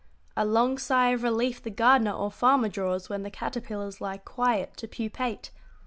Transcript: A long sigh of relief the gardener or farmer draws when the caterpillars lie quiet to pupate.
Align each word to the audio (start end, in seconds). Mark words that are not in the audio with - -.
A 0.35 0.43
long 0.47 0.79
sigh 0.79 1.09
of 1.09 1.21
relief 1.21 1.61
the 1.61 1.69
gardener 1.69 2.13
or 2.13 2.31
farmer 2.31 2.69
draws 2.69 3.07
when 3.07 3.21
the 3.21 3.29
caterpillars 3.29 4.01
lie 4.01 4.17
quiet 4.17 4.75
to 4.77 4.87
pupate. 4.87 5.51